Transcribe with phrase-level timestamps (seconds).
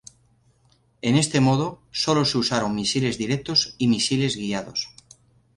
[1.03, 4.89] En este modo, solo se usaron misiles directos y misiles guiados.